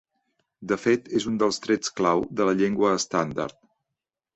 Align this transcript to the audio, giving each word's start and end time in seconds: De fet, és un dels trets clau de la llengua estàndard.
De 0.71 0.77
fet, 0.85 1.11
és 1.19 1.29
un 1.33 1.37
dels 1.45 1.63
trets 1.67 1.95
clau 2.01 2.27
de 2.41 2.51
la 2.51 2.59
llengua 2.59 2.99
estàndard. 3.05 3.65